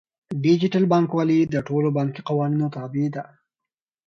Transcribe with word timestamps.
ډیجیټل 0.43 0.83
بانکوالي 0.91 1.39
د 1.53 1.55
ټولو 1.67 1.87
بانکي 1.97 2.21
قوانینو 2.29 2.65
تابع 2.75 3.07
ده. 3.15 3.23